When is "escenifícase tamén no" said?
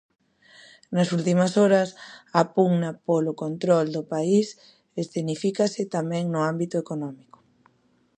5.01-6.39